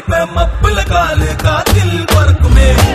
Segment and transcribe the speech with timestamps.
[0.00, 2.85] पे मब्बल काल का दिल वर्क में।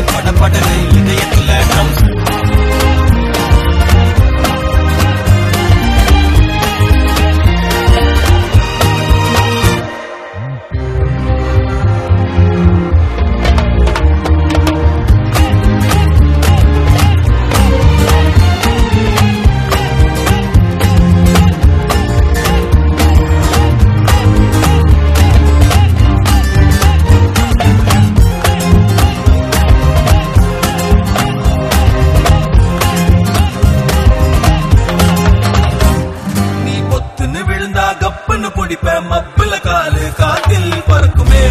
[0.00, 0.06] என்
[0.40, 1.39] பல்சு
[38.42, 38.92] நீ பிடிப்ப
[39.38, 41.42] விழுந்தா காலு காத்தில் பறக்குமே.